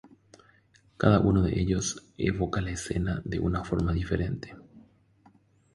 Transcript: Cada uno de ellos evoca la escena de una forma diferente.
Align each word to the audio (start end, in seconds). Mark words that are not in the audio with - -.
Cada 0.97 1.19
uno 1.19 1.43
de 1.43 1.59
ellos 1.61 2.07
evoca 2.17 2.59
la 2.59 2.71
escena 2.71 3.21
de 3.23 3.37
una 3.37 3.63
forma 3.63 3.93
diferente. 3.93 4.55